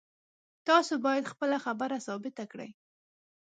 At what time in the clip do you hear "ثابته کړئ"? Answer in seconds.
2.07-2.69